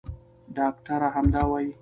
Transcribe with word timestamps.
ډاکټره 0.55 1.09
همدا 1.15 1.41
وايي. 1.51 1.71